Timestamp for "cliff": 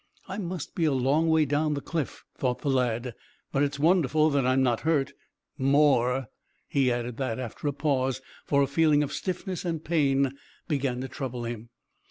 1.79-2.23